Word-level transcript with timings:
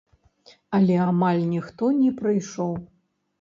Але 0.77 0.95
амаль 1.09 1.43
ніхто 1.51 1.91
не 2.01 2.09
прыйшоў. 2.23 2.73